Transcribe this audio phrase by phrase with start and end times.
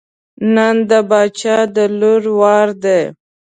[0.55, 3.01] نن د باچا د لور وار دی.